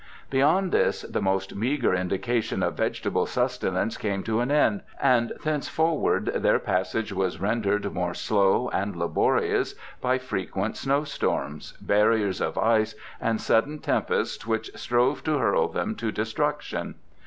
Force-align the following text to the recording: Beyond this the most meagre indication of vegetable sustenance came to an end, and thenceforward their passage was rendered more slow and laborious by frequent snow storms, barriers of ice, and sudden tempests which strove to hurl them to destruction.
Beyond 0.31 0.71
this 0.71 1.03
the 1.03 1.21
most 1.21 1.53
meagre 1.53 1.93
indication 1.93 2.63
of 2.63 2.73
vegetable 2.73 3.27
sustenance 3.27 3.97
came 3.97 4.23
to 4.23 4.39
an 4.39 4.49
end, 4.49 4.81
and 4.99 5.31
thenceforward 5.43 6.25
their 6.33 6.57
passage 6.57 7.13
was 7.13 7.39
rendered 7.39 7.93
more 7.93 8.15
slow 8.15 8.67
and 8.69 8.95
laborious 8.95 9.75
by 10.01 10.17
frequent 10.17 10.75
snow 10.75 11.03
storms, 11.03 11.73
barriers 11.79 12.41
of 12.41 12.57
ice, 12.57 12.95
and 13.19 13.39
sudden 13.39 13.77
tempests 13.77 14.47
which 14.47 14.71
strove 14.73 15.23
to 15.23 15.37
hurl 15.37 15.67
them 15.67 15.93
to 15.93 16.11
destruction. 16.11 16.95